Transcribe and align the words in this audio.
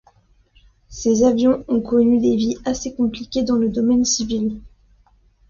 Ces 0.89 1.23
avions 1.23 1.63
ont 1.67 1.79
connu 1.79 2.19
des 2.19 2.35
vies 2.35 2.57
assez 2.65 2.95
compliquées 2.95 3.43
dans 3.43 3.57
le 3.57 3.69
domaine 3.69 4.03
civil. 4.03 4.59